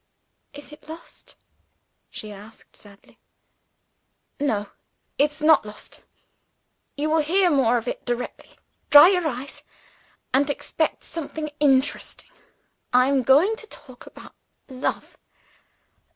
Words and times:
"Is 0.51 0.71
it 0.71 0.89
lost?" 0.89 1.35
she 2.09 2.31
asked 2.31 2.75
sadly. 2.75 3.19
"No; 4.39 4.65
it's 5.19 5.43
not 5.43 5.63
lost. 5.63 6.01
You 6.97 7.11
will 7.11 7.19
hear 7.21 7.51
more 7.51 7.77
of 7.77 7.87
it 7.87 8.03
directly. 8.03 8.57
Dry 8.89 9.09
your 9.09 9.27
eyes, 9.27 9.61
and 10.33 10.49
expect 10.49 11.03
something 11.03 11.51
interesting 11.59 12.31
I'm 12.91 13.21
going 13.21 13.55
to 13.57 13.67
talk 13.67 14.07
about 14.07 14.33
love. 14.67 15.19